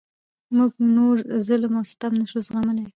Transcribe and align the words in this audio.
موږ 0.55 0.71
نور 0.95 1.15
ظلم 1.47 1.73
او 1.79 1.85
ستم 1.91 2.11
نشو 2.21 2.39
زغملای. 2.47 2.85